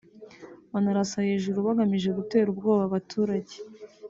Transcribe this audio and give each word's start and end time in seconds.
banarasa 0.71 1.27
hejuru 1.29 1.57
bagamije 1.67 2.09
gutera 2.19 2.47
ubwoba 2.49 2.83
abaturage 2.89 3.55